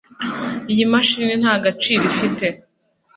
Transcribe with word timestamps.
Iyi 0.71 0.83
mashini 0.91 1.33
nta 1.41 1.53
gaciro 1.63 2.03
ifite 2.11 2.45